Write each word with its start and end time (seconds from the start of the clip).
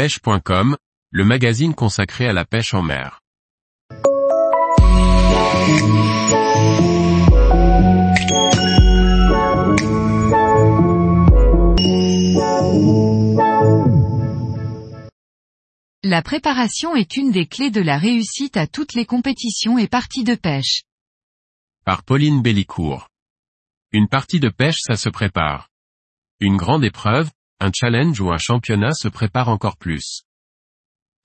pêche.com, 0.00 0.78
le 1.10 1.24
magazine 1.26 1.74
consacré 1.74 2.26
à 2.26 2.32
la 2.32 2.46
pêche 2.46 2.72
en 2.72 2.80
mer. 2.80 3.20
La 16.02 16.22
préparation 16.22 16.96
est 16.96 17.18
une 17.18 17.30
des 17.30 17.44
clés 17.44 17.70
de 17.70 17.82
la 17.82 17.98
réussite 17.98 18.56
à 18.56 18.66
toutes 18.66 18.94
les 18.94 19.04
compétitions 19.04 19.76
et 19.76 19.86
parties 19.86 20.24
de 20.24 20.34
pêche. 20.34 20.84
Par 21.84 22.04
Pauline 22.04 22.40
Bellicourt. 22.40 23.10
Une 23.92 24.08
partie 24.08 24.40
de 24.40 24.48
pêche 24.48 24.78
ça 24.78 24.96
se 24.96 25.10
prépare. 25.10 25.68
Une 26.40 26.56
grande 26.56 26.84
épreuve, 26.84 27.30
un 27.60 27.70
challenge 27.74 28.20
ou 28.20 28.32
un 28.32 28.38
championnat 28.38 28.92
se 28.92 29.08
prépare 29.08 29.48
encore 29.48 29.76
plus. 29.76 30.22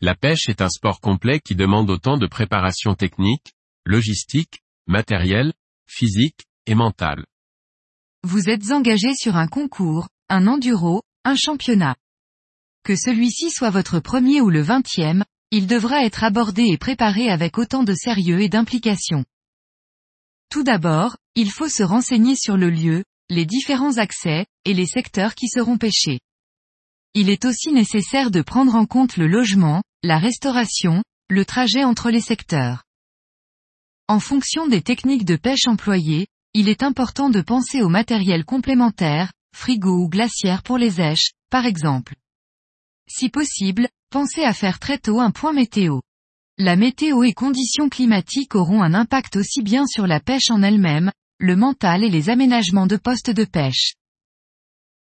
La 0.01 0.15
pêche 0.15 0.49
est 0.49 0.61
un 0.61 0.69
sport 0.69 0.99
complet 0.99 1.39
qui 1.39 1.55
demande 1.55 1.89
autant 1.89 2.17
de 2.17 2.27
préparation 2.27 2.93
technique, 2.93 3.53
logistique, 3.85 4.59
matérielle, 4.87 5.53
physique, 5.87 6.45
et 6.67 6.75
mentale. 6.75 7.25
Vous 8.23 8.49
êtes 8.49 8.71
engagé 8.71 9.13
sur 9.15 9.35
un 9.35 9.47
concours, 9.47 10.09
un 10.29 10.47
enduro, 10.47 11.03
un 11.23 11.35
championnat. 11.35 11.95
Que 12.83 12.95
celui-ci 12.95 13.51
soit 13.51 13.69
votre 13.69 13.99
premier 13.99 14.41
ou 14.41 14.49
le 14.49 14.61
vingtième, 14.61 15.23
il 15.51 15.67
devra 15.67 16.03
être 16.03 16.23
abordé 16.23 16.63
et 16.63 16.77
préparé 16.77 17.29
avec 17.29 17.57
autant 17.57 17.83
de 17.83 17.93
sérieux 17.93 18.41
et 18.41 18.49
d'implication. 18.49 19.25
Tout 20.49 20.63
d'abord, 20.63 21.17
il 21.35 21.51
faut 21.51 21.69
se 21.69 21.83
renseigner 21.83 22.35
sur 22.35 22.57
le 22.57 22.69
lieu, 22.69 23.03
les 23.29 23.45
différents 23.45 23.97
accès, 23.97 24.45
et 24.65 24.73
les 24.73 24.85
secteurs 24.85 25.35
qui 25.35 25.47
seront 25.47 25.77
pêchés. 25.77 26.19
Il 27.13 27.29
est 27.29 27.45
aussi 27.45 27.71
nécessaire 27.71 28.29
de 28.29 28.41
prendre 28.41 28.75
en 28.75 28.85
compte 28.85 29.17
le 29.17 29.27
logement, 29.27 29.83
la 30.03 30.17
restauration, 30.17 31.03
le 31.29 31.45
trajet 31.45 31.83
entre 31.83 32.11
les 32.11 32.21
secteurs. 32.21 32.83
En 34.07 34.19
fonction 34.19 34.67
des 34.67 34.81
techniques 34.81 35.25
de 35.25 35.35
pêche 35.35 35.67
employées, 35.67 36.27
il 36.53 36.69
est 36.69 36.83
important 36.83 37.29
de 37.29 37.41
penser 37.41 37.81
au 37.81 37.89
matériel 37.89 38.45
complémentaire, 38.45 39.31
frigo 39.55 39.97
ou 40.03 40.09
glacière 40.09 40.61
pour 40.61 40.77
les 40.77 41.01
èches, 41.01 41.31
par 41.49 41.65
exemple. 41.65 42.15
Si 43.09 43.29
possible, 43.29 43.89
pensez 44.11 44.43
à 44.43 44.53
faire 44.53 44.79
très 44.79 44.97
tôt 44.97 45.19
un 45.19 45.31
point 45.31 45.53
météo. 45.53 46.01
La 46.57 46.75
météo 46.75 47.23
et 47.23 47.33
conditions 47.33 47.89
climatiques 47.89 48.55
auront 48.55 48.81
un 48.81 48.93
impact 48.93 49.35
aussi 49.35 49.61
bien 49.61 49.85
sur 49.85 50.07
la 50.07 50.19
pêche 50.19 50.49
en 50.49 50.61
elle-même, 50.61 51.11
le 51.39 51.55
mental 51.55 52.03
et 52.03 52.09
les 52.09 52.29
aménagements 52.29 52.87
de 52.87 52.95
postes 52.95 53.29
de 53.29 53.43
pêche. 53.43 53.95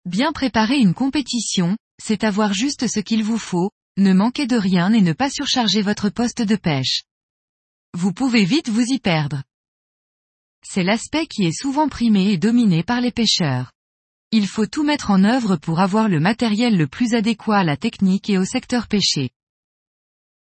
Bien 0.06 0.32
préparer 0.32 0.78
une 0.78 0.94
compétition, 0.94 1.78
c'est 2.02 2.24
avoir 2.24 2.54
juste 2.54 2.88
ce 2.88 3.00
qu'il 3.00 3.24
vous 3.24 3.38
faut, 3.38 3.72
ne 3.98 4.14
manquer 4.14 4.46
de 4.46 4.58
rien 4.58 4.92
et 4.94 5.02
ne 5.02 5.14
pas 5.14 5.30
surcharger 5.30 5.82
votre 5.82 6.10
poste 6.10 6.42
de 6.42 6.56
pêche. 6.56 7.04
Vous 7.94 8.14
pouvez 8.14 8.44
vite 8.44 8.70
vous 8.70 8.84
y 8.84 9.00
perdre. 9.00 9.44
C'est 10.64 10.84
l'aspect 10.84 11.28
qui 11.28 11.46
est 11.46 11.58
souvent 11.58 11.88
primé 11.88 12.32
et 12.32 12.38
dominé 12.38 12.84
par 12.84 13.00
les 13.00 13.12
pêcheurs. 13.12 13.72
Il 14.32 14.48
faut 14.48 14.66
tout 14.66 14.84
mettre 14.84 15.12
en 15.12 15.24
œuvre 15.24 15.56
pour 15.56 15.80
avoir 15.80 16.10
le 16.10 16.20
matériel 16.20 16.78
le 16.78 16.88
plus 16.88 17.14
adéquat 17.14 17.60
à 17.60 17.64
la 17.64 17.78
technique 17.78 18.30
et 18.30 18.38
au 18.38 18.44
secteur 18.44 18.88
pêché. 18.88 19.30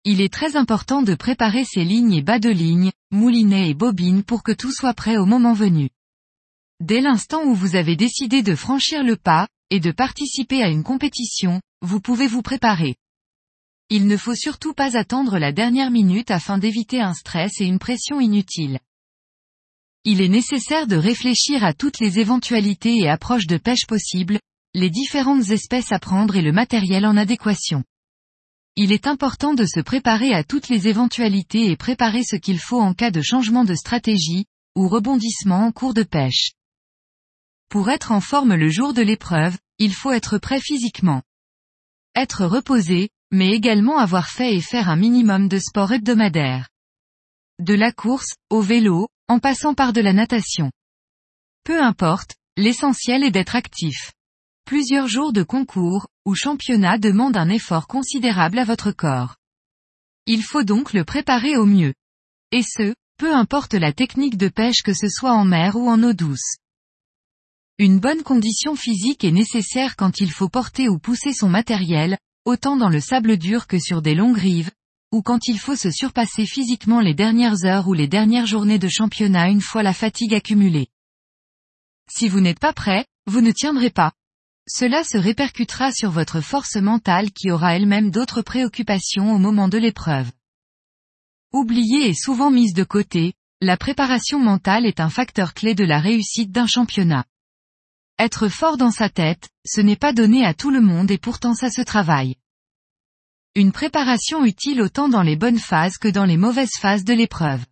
Il 0.09 0.21
est 0.21 0.33
très 0.33 0.55
important 0.55 1.03
de 1.03 1.17
préparer 1.17 1.65
ses 1.65 1.83
lignes 1.83 2.13
et 2.13 2.23
bas 2.23 2.39
de 2.39 2.49
ligne, 2.49 2.93
moulinets 3.11 3.71
et 3.71 3.75
bobines 3.75 4.23
pour 4.23 4.45
que 4.45 4.53
tout 4.53 4.71
soit 4.71 4.95
prêt 4.95 5.17
au 5.17 5.27
moment 5.27 5.53
venu. 5.53 5.91
Dès 6.79 7.01
l'instant 7.01 7.43
où 7.43 7.57
vous 7.57 7.75
avez 7.75 7.97
décidé 7.97 8.45
de 8.45 8.55
franchir 8.55 9.03
le 9.03 9.17
pas, 9.17 9.49
et 9.71 9.81
de 9.81 9.91
participer 9.91 10.63
à 10.63 10.69
une 10.69 10.85
compétition, 10.85 11.61
vous 11.83 12.01
pouvez 12.01 12.29
vous 12.29 12.41
préparer. 12.41 12.95
Il 13.91 14.07
ne 14.07 14.17
faut 14.17 14.37
surtout 14.37 14.75
pas 14.75 14.97
attendre 14.97 15.41
la 15.41 15.51
dernière 15.51 15.91
minute 15.91 16.31
afin 16.31 16.59
d'éviter 16.59 17.01
un 17.01 17.13
stress 17.13 17.61
et 17.61 17.65
une 17.65 17.81
pression 17.81 18.21
inutile. 18.21 18.79
Il 20.05 20.21
est 20.21 20.29
nécessaire 20.29 20.87
de 20.87 20.95
réfléchir 20.95 21.65
à 21.65 21.73
toutes 21.73 21.99
les 21.99 22.21
éventualités 22.21 22.97
et 22.97 23.09
approches 23.09 23.49
de 23.49 23.57
pêche 23.57 23.87
possibles, 23.89 24.39
les 24.73 24.89
différentes 24.89 25.51
espèces 25.51 25.91
à 25.91 25.99
prendre 25.99 26.37
et 26.37 26.43
le 26.43 26.53
matériel 26.53 27.07
en 27.07 27.17
adéquation. 27.17 27.83
Il 28.79 28.93
est 28.93 29.07
important 29.07 29.55
de 29.55 29.65
se 29.65 29.81
préparer 29.81 30.35
à 30.35 30.45
toutes 30.45 30.69
les 30.69 30.87
éventualités 30.87 31.71
et 31.71 31.77
préparer 31.77 32.23
ce 32.23 32.37
qu'il 32.37 32.59
faut 32.59 32.81
en 32.81 32.93
cas 32.93 33.11
de 33.11 33.23
changement 33.23 33.65
de 33.65 33.75
stratégie, 33.75 34.45
ou 34.77 34.89
rebondissement 34.89 35.65
en 35.65 35.73
cours 35.73 35.95
de 35.95 36.03
pêche. 36.03 36.53
Pour 37.71 37.89
être 37.89 38.13
en 38.13 38.21
forme 38.21 38.55
le 38.55 38.69
jour 38.69 38.93
de 38.93 39.01
l'épreuve, 39.01 39.57
il 39.79 39.95
faut 39.95 40.13
être 40.13 40.37
prêt 40.37 40.61
physiquement. 40.61 41.23
Être 42.15 42.45
reposé, 42.45 43.09
mais 43.31 43.53
également 43.53 43.97
avoir 43.97 44.29
fait 44.29 44.55
et 44.55 44.61
faire 44.61 44.91
un 44.91 44.97
minimum 44.97 45.49
de 45.49 45.59
sport 45.59 45.93
hebdomadaire. 45.93 46.69
De 47.59 47.73
la 47.73 47.93
course, 47.93 48.35
au 48.51 48.61
vélo, 48.61 49.09
en 49.29 49.39
passant 49.39 49.73
par 49.73 49.95
de 49.95 50.03
la 50.03 50.13
natation. 50.13 50.71
Peu 51.65 51.83
importe, 51.83 52.37
l'essentiel 52.59 53.25
est 53.25 53.31
d'être 53.31 53.57
actif. 53.57 54.13
Plusieurs 54.67 55.09
jours 55.09 55.33
de 55.33 55.43
concours, 55.43 56.09
ou 56.27 56.35
championnat 56.35 56.99
demandent 56.99 57.37
un 57.37 57.49
effort 57.49 57.87
considérable 57.87 58.59
à 58.59 58.65
votre 58.65 58.91
corps. 58.91 59.37
Il 60.27 60.43
faut 60.43 60.65
donc 60.65 60.93
le 60.93 61.05
préparer 61.05 61.57
au 61.57 61.67
mieux. 61.67 61.95
Et 62.51 62.63
ce, 62.63 62.95
peu 63.17 63.33
importe 63.33 63.75
la 63.75 63.93
technique 63.93 64.37
de 64.37 64.49
pêche 64.49 64.83
que 64.83 64.93
ce 64.93 65.09
soit 65.09 65.33
en 65.33 65.45
mer 65.45 65.77
ou 65.77 65.89
en 65.89 66.03
eau 66.03 66.13
douce. 66.13 66.57
Une 67.79 68.01
bonne 68.01 68.25
condition 68.25 68.75
physique 68.75 69.23
est 69.23 69.31
nécessaire 69.31 69.97
quand 69.97 70.21
il 70.21 70.33
faut 70.33 70.49
porter 70.49 70.89
ou 70.89 70.99
pousser 70.99 71.33
son 71.33 71.49
matériel, 71.49 72.19
autant 72.45 72.77
dans 72.77 72.89
le 72.89 73.01
sable 73.01 73.37
dur 73.37 73.69
que 73.69 73.79
sur 73.79 74.03
des 74.03 74.15
longues 74.15 74.39
rives, 74.39 74.73
ou 75.13 75.23
quand 75.23 75.47
il 75.47 75.59
faut 75.59 75.77
se 75.77 75.91
surpasser 75.91 76.45
physiquement 76.45 77.01
les 77.01 77.15
dernières 77.15 77.65
heures 77.65 77.87
ou 77.87 77.93
les 77.93 78.09
dernières 78.09 78.47
journées 78.47 78.79
de 78.79 78.89
championnat 78.89 79.49
une 79.49 79.61
fois 79.61 79.83
la 79.83 79.93
fatigue 79.93 80.35
accumulée. 80.35 80.89
Si 82.11 82.29
vous 82.29 82.41
n'êtes 82.41 82.61
pas 82.61 82.73
prêt, 82.73 83.07
vous 83.27 83.41
ne 83.41 83.53
tiendrez 83.53 83.91
pas. 83.91 84.13
Cela 84.69 85.05
se 85.05 85.17
répercutera 85.17 85.93
sur 85.93 86.11
votre 86.11 86.41
force 86.41 86.75
mentale 86.75 87.31
qui 87.31 87.53
aura 87.53 87.77
elle-même 87.77 88.11
d'autres 88.11 88.43
préoccupations 88.43 89.33
au 89.33 89.39
moment 89.39 89.69
de 89.69 89.79
l'épreuve. 89.79 90.31
Oubliée 91.53 92.09
et 92.09 92.15
souvent 92.15 92.51
mise 92.51 92.75
de 92.75 92.83
côté, 92.83 93.35
la 93.61 93.77
préparation 93.77 94.41
mentale 94.41 94.85
est 94.85 94.99
un 94.99 95.09
facteur 95.09 95.55
clé 95.55 95.75
de 95.77 95.85
la 95.85 96.01
réussite 96.01 96.51
d'un 96.51 96.67
championnat. 96.67 97.25
Être 98.19 98.49
fort 98.49 98.77
dans 98.77 98.91
sa 98.91 99.09
tête, 99.09 99.49
ce 99.65 99.81
n'est 99.81 99.95
pas 99.95 100.13
donné 100.13 100.45
à 100.45 100.53
tout 100.53 100.71
le 100.71 100.81
monde 100.81 101.13
et 101.13 101.19
pourtant 101.19 101.55
ça 101.55 101.71
se 101.71 101.83
travaille. 101.83 102.35
Une 103.55 103.73
préparation 103.73 104.45
utile 104.45 104.83
autant 104.83 105.09
dans 105.09 105.23
les 105.23 105.37
bonnes 105.37 105.61
phases 105.61 105.97
que 105.97 106.09
dans 106.09 106.25
les 106.25 106.37
mauvaises 106.37 106.77
phases 106.81 107.05
de 107.05 107.15
l'épreuve. 107.15 107.65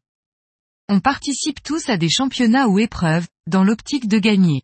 On 0.88 1.00
participe 1.00 1.62
tous 1.62 1.88
à 1.88 1.96
des 1.96 2.08
championnats 2.08 2.68
ou 2.68 2.78
épreuves, 2.78 3.26
dans 3.46 3.64
l'optique 3.64 4.06
de 4.06 4.18
gagner 4.18 4.62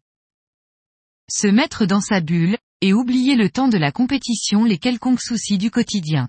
se 1.30 1.46
mettre 1.46 1.86
dans 1.86 2.00
sa 2.00 2.20
bulle, 2.20 2.58
et 2.80 2.92
oublier 2.92 3.36
le 3.36 3.50
temps 3.50 3.68
de 3.68 3.78
la 3.78 3.92
compétition 3.92 4.64
les 4.64 4.78
quelconques 4.78 5.20
soucis 5.20 5.58
du 5.58 5.70
quotidien. 5.70 6.28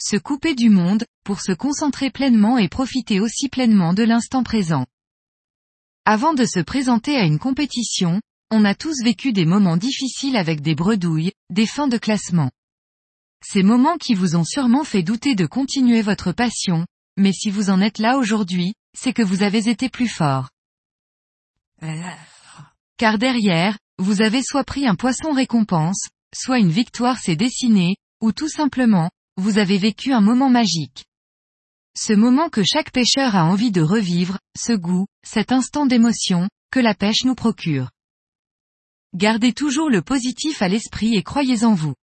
Se 0.00 0.16
couper 0.16 0.54
du 0.54 0.70
monde, 0.70 1.04
pour 1.24 1.40
se 1.40 1.52
concentrer 1.52 2.10
pleinement 2.10 2.56
et 2.56 2.68
profiter 2.68 3.20
aussi 3.20 3.48
pleinement 3.48 3.92
de 3.92 4.02
l'instant 4.02 4.42
présent. 4.42 4.86
Avant 6.06 6.32
de 6.32 6.46
se 6.46 6.60
présenter 6.60 7.16
à 7.16 7.24
une 7.24 7.38
compétition, 7.38 8.20
on 8.50 8.64
a 8.64 8.74
tous 8.74 9.02
vécu 9.04 9.32
des 9.32 9.44
moments 9.44 9.76
difficiles 9.76 10.36
avec 10.36 10.62
des 10.62 10.74
bredouilles, 10.74 11.32
des 11.50 11.66
fins 11.66 11.88
de 11.88 11.98
classement. 11.98 12.50
Ces 13.44 13.62
moments 13.62 13.96
qui 13.96 14.14
vous 14.14 14.36
ont 14.36 14.44
sûrement 14.44 14.84
fait 14.84 15.02
douter 15.02 15.34
de 15.34 15.46
continuer 15.46 16.02
votre 16.02 16.32
passion, 16.32 16.86
mais 17.16 17.32
si 17.32 17.50
vous 17.50 17.70
en 17.70 17.80
êtes 17.80 17.98
là 17.98 18.16
aujourd'hui, 18.16 18.74
c'est 18.96 19.12
que 19.12 19.22
vous 19.22 19.42
avez 19.42 19.68
été 19.68 19.88
plus 19.88 20.08
fort. 20.08 20.48
Car 22.96 23.18
derrière, 23.18 23.78
vous 24.00 24.22
avez 24.22 24.42
soit 24.42 24.64
pris 24.64 24.86
un 24.86 24.94
poisson 24.94 25.32
récompense, 25.32 26.08
soit 26.34 26.58
une 26.58 26.70
victoire 26.70 27.18
s'est 27.18 27.36
dessinée, 27.36 27.96
ou 28.22 28.32
tout 28.32 28.48
simplement, 28.48 29.10
vous 29.36 29.58
avez 29.58 29.76
vécu 29.76 30.14
un 30.14 30.22
moment 30.22 30.48
magique. 30.48 31.04
Ce 31.94 32.14
moment 32.14 32.48
que 32.48 32.62
chaque 32.64 32.92
pêcheur 32.92 33.36
a 33.36 33.44
envie 33.44 33.72
de 33.72 33.82
revivre, 33.82 34.38
ce 34.58 34.72
goût, 34.72 35.06
cet 35.22 35.52
instant 35.52 35.84
d'émotion, 35.84 36.48
que 36.72 36.80
la 36.80 36.94
pêche 36.94 37.24
nous 37.24 37.34
procure. 37.34 37.90
Gardez 39.14 39.52
toujours 39.52 39.90
le 39.90 40.00
positif 40.00 40.62
à 40.62 40.68
l'esprit 40.68 41.16
et 41.16 41.22
croyez 41.22 41.64
en 41.64 41.74
vous. 41.74 41.94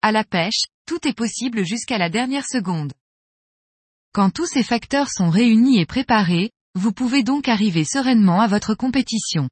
À 0.00 0.10
la 0.10 0.24
pêche, 0.24 0.64
tout 0.86 1.06
est 1.06 1.16
possible 1.16 1.64
jusqu'à 1.64 1.98
la 1.98 2.08
dernière 2.08 2.46
seconde. 2.46 2.94
Quand 4.14 4.30
tous 4.30 4.46
ces 4.46 4.62
facteurs 4.62 5.10
sont 5.10 5.28
réunis 5.28 5.80
et 5.80 5.86
préparés, 5.86 6.50
vous 6.74 6.92
pouvez 6.92 7.22
donc 7.22 7.46
arriver 7.48 7.84
sereinement 7.84 8.40
à 8.40 8.46
votre 8.46 8.74
compétition 8.74 9.50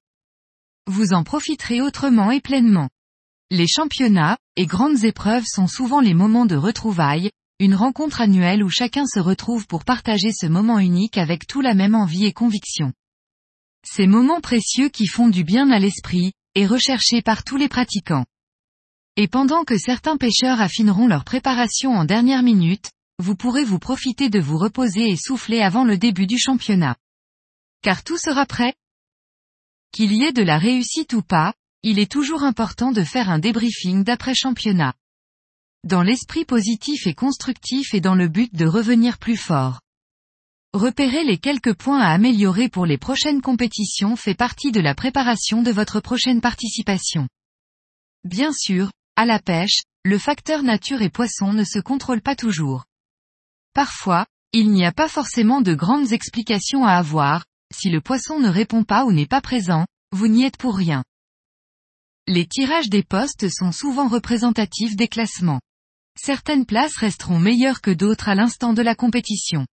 vous 0.87 1.13
en 1.13 1.25
profiterez 1.25 1.81
autrement 1.81 2.31
et 2.31 2.41
pleinement. 2.41 2.89
Les 3.51 3.67
championnats, 3.67 4.39
et 4.57 4.67
grandes 4.67 5.05
épreuves 5.05 5.45
sont 5.47 5.67
souvent 5.67 6.01
les 6.01 6.15
moments 6.15 6.47
de 6.47 6.57
retrouvailles, 6.57 7.31
une 7.59 7.75
rencontre 7.75 8.21
annuelle 8.21 8.63
où 8.63 8.71
chacun 8.71 9.07
se 9.07 9.21
retrouve 9.21 9.67
pour 9.67 9.85
partager 9.85 10.33
ce 10.33 10.47
moment 10.47 10.79
unique 10.79 11.19
avec 11.19 11.47
tout 11.47 11.61
la 11.61 11.75
même 11.75 11.95
envie 11.95 12.27
et 12.27 12.33
conviction. 12.33 12.93
Ces 13.87 14.07
moments 14.07 14.41
précieux 14.41 14.89
qui 14.89 15.07
font 15.07 15.29
du 15.29 15.45
bien 15.45 15.71
à 15.71 15.79
l'esprit, 15.79 16.33
et 16.55 16.67
recherchés 16.67 17.23
par 17.23 17.45
tous 17.45 17.57
les 17.57 17.69
pratiquants. 17.69 18.25
Et 19.17 19.29
pendant 19.29 19.65
que 19.65 19.77
certains 19.77 20.17
pêcheurs 20.17 20.61
affineront 20.61 21.07
leur 21.07 21.25
préparation 21.25 21.93
en 21.93 22.05
dernière 22.05 22.43
minute, 22.43 22.91
vous 23.19 23.37
pourrez 23.37 23.65
vous 23.65 23.79
profiter 23.79 24.31
de 24.31 24.41
vous 24.41 24.57
reposer 24.57 25.11
et 25.11 25.17
souffler 25.17 25.61
avant 25.61 25.85
le 25.85 25.99
début 25.99 26.27
du 26.27 26.39
championnat. 26.39 26.97
Car 27.83 28.03
tout 28.03 28.17
sera 28.17 28.47
prêt 28.47 28.75
Qu'il 29.93 30.13
y 30.13 30.23
ait 30.23 30.33
de 30.33 30.43
la 30.43 30.59
réussite 30.59 31.13
ou 31.15 31.23
pas, 31.23 31.53
il 31.83 31.99
est 31.99 32.11
toujours 32.11 32.45
important 32.45 32.93
de 32.93 33.03
faire 33.03 33.31
un 33.31 33.39
débriefing 33.39 34.05
d'après 34.05 34.35
championnat. 34.35 34.95
Dans 35.85 36.03
l'esprit 36.03 36.45
positif 36.45 37.07
et 37.07 37.15
constructif 37.15 37.95
et 37.95 38.01
dans 38.01 38.15
le 38.15 38.29
but 38.29 38.55
de 38.55 38.67
revenir 38.67 39.19
plus 39.19 39.37
fort. 39.37 39.81
Repérer 40.73 41.25
les 41.25 41.39
quelques 41.39 41.75
points 41.75 42.01
à 42.01 42.13
améliorer 42.13 42.69
pour 42.69 42.87
les 42.87 42.99
prochaines 42.99 43.41
compétitions 43.41 44.15
fait 44.15 44.35
partie 44.35 44.71
de 44.71 44.81
la 44.81 44.95
préparation 44.95 45.63
de 45.63 45.73
votre 45.73 46.01
prochaine 46.01 46.41
participation. 46.41 47.29
Bien 48.25 48.53
sûr, 48.53 48.93
à 49.17 49.27
la 49.27 49.41
pêche, 49.41 49.81
le 50.05 50.19
facteur 50.19 50.63
nature 50.63 51.03
et 51.03 51.11
poisson 51.11 51.53
ne 51.53 51.65
se 51.65 51.81
contrôle 51.81 52.21
pas 52.21 52.37
toujours. 52.37 52.85
Parfois, 53.75 54.27
il 54.53 54.71
n'y 54.71 54.85
a 54.85 54.93
pas 54.93 55.09
forcément 55.09 55.61
de 55.61 55.75
grandes 55.75 56.13
explications 56.13 56.85
à 56.85 56.93
avoir, 56.93 57.45
si 57.73 57.91
le 57.91 58.01
poisson 58.01 58.41
ne 58.41 58.49
répond 58.49 58.85
pas 58.85 59.05
ou 59.05 59.13
n'est 59.13 59.27
pas 59.27 59.41
présent, 59.41 59.87
vous 60.13 60.29
n'y 60.29 60.45
êtes 60.45 60.57
pour 60.57 60.77
rien. 60.77 61.05
Les 62.27 62.47
tirages 62.47 62.89
des 62.89 63.03
postes 63.03 63.49
sont 63.49 63.73
souvent 63.73 64.09
représentatifs 64.09 64.97
des 64.97 65.09
classements. 65.09 65.61
Certaines 66.19 66.67
places 66.67 66.97
resteront 66.97 67.39
meilleures 67.39 67.81
que 67.81 67.91
d'autres 67.91 68.29
à 68.29 68.35
l'instant 68.35 68.73
de 68.73 68.83
la 68.83 68.95
compétition. 68.95 69.67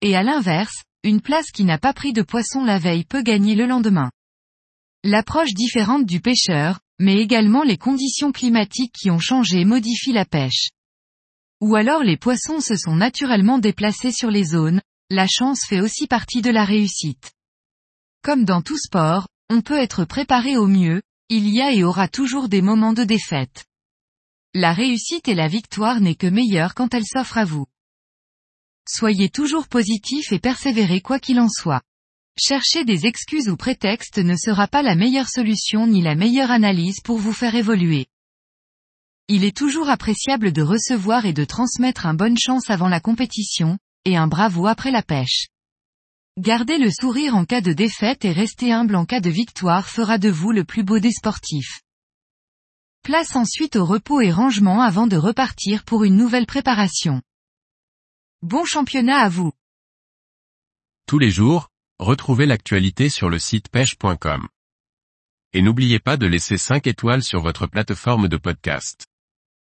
Et 0.00 0.14
à 0.16 0.22
l'inverse, 0.22 0.84
une 1.02 1.20
place 1.20 1.50
qui 1.50 1.64
n'a 1.64 1.78
pas 1.78 1.92
pris 1.92 2.12
de 2.12 2.22
poisson 2.22 2.64
la 2.64 2.78
veille 2.78 3.04
peut 3.04 3.22
gagner 3.22 3.54
le 3.54 3.66
lendemain. 3.66 4.10
L'approche 5.04 5.54
différente 5.54 6.06
du 6.06 6.20
pêcheur, 6.20 6.80
mais 6.98 7.16
également 7.18 7.62
les 7.62 7.78
conditions 7.78 8.32
climatiques 8.32 8.94
qui 8.98 9.10
ont 9.10 9.20
changé 9.20 9.64
modifient 9.64 10.12
la 10.12 10.24
pêche. 10.24 10.70
Ou 11.60 11.76
alors 11.76 12.02
les 12.02 12.16
poissons 12.16 12.60
se 12.60 12.76
sont 12.76 12.94
naturellement 12.94 13.58
déplacés 13.58 14.12
sur 14.12 14.30
les 14.30 14.44
zones, 14.44 14.80
la 15.10 15.26
chance 15.26 15.60
fait 15.66 15.80
aussi 15.80 16.06
partie 16.06 16.42
de 16.42 16.50
la 16.50 16.64
réussite. 16.64 17.32
Comme 18.22 18.44
dans 18.44 18.62
tout 18.62 18.78
sport, 18.78 19.28
on 19.50 19.60
peut 19.60 19.78
être 19.78 20.04
préparé 20.04 20.56
au 20.56 20.66
mieux, 20.66 21.02
il 21.28 21.48
y 21.48 21.60
a 21.60 21.72
et 21.72 21.84
aura 21.84 22.08
toujours 22.08 22.48
des 22.48 22.62
moments 22.62 22.92
de 22.92 23.04
défaite. 23.04 23.64
La 24.54 24.72
réussite 24.72 25.28
et 25.28 25.34
la 25.34 25.48
victoire 25.48 26.00
n'est 26.00 26.14
que 26.14 26.26
meilleure 26.26 26.74
quand 26.74 26.94
elle 26.94 27.04
s'offre 27.04 27.38
à 27.38 27.44
vous. 27.44 27.66
Soyez 28.88 29.28
toujours 29.28 29.68
positif 29.68 30.32
et 30.32 30.38
persévérez 30.38 31.00
quoi 31.00 31.18
qu'il 31.18 31.38
en 31.40 31.48
soit. 31.48 31.82
Chercher 32.40 32.84
des 32.84 33.06
excuses 33.06 33.48
ou 33.48 33.56
prétextes 33.56 34.18
ne 34.18 34.36
sera 34.36 34.68
pas 34.68 34.82
la 34.82 34.94
meilleure 34.94 35.28
solution 35.28 35.86
ni 35.86 36.00
la 36.00 36.14
meilleure 36.14 36.50
analyse 36.50 37.00
pour 37.04 37.18
vous 37.18 37.32
faire 37.32 37.54
évoluer. 37.54 38.06
Il 39.28 39.44
est 39.44 39.56
toujours 39.56 39.90
appréciable 39.90 40.52
de 40.52 40.62
recevoir 40.62 41.26
et 41.26 41.34
de 41.34 41.44
transmettre 41.44 42.06
un 42.06 42.14
bonne 42.14 42.38
chance 42.38 42.70
avant 42.70 42.88
la 42.88 43.00
compétition, 43.00 43.78
et 44.06 44.16
un 44.16 44.26
bravo 44.26 44.66
après 44.66 44.90
la 44.90 45.02
pêche. 45.02 45.48
Gardez 46.38 46.78
le 46.78 46.88
sourire 46.92 47.34
en 47.34 47.44
cas 47.44 47.60
de 47.60 47.72
défaite 47.72 48.24
et 48.24 48.30
rester 48.30 48.72
humble 48.72 48.94
en 48.94 49.04
cas 49.04 49.18
de 49.20 49.28
victoire 49.28 49.88
fera 49.88 50.18
de 50.18 50.28
vous 50.28 50.52
le 50.52 50.62
plus 50.62 50.84
beau 50.84 51.00
des 51.00 51.10
sportifs. 51.10 51.82
Place 53.02 53.34
ensuite 53.34 53.74
au 53.74 53.84
repos 53.84 54.20
et 54.20 54.30
rangement 54.30 54.80
avant 54.80 55.08
de 55.08 55.16
repartir 55.16 55.82
pour 55.82 56.04
une 56.04 56.16
nouvelle 56.16 56.46
préparation. 56.46 57.22
Bon 58.42 58.64
championnat 58.64 59.16
à 59.16 59.28
vous. 59.28 59.50
Tous 61.08 61.18
les 61.18 61.32
jours, 61.32 61.70
retrouvez 61.98 62.46
l'actualité 62.46 63.08
sur 63.08 63.30
le 63.30 63.40
site 63.40 63.68
pêche.com. 63.68 64.46
Et 65.54 65.60
n'oubliez 65.60 65.98
pas 65.98 66.16
de 66.16 66.26
laisser 66.28 66.56
5 66.56 66.86
étoiles 66.86 67.24
sur 67.24 67.40
votre 67.40 67.66
plateforme 67.66 68.28
de 68.28 68.36
podcast. 68.36 69.07